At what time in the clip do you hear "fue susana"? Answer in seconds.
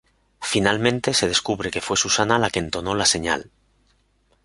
1.87-2.39